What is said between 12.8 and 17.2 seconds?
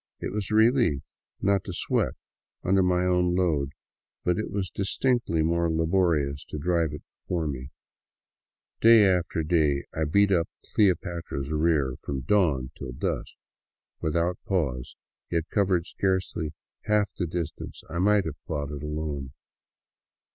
dusk without a pause, yet covered scarcely half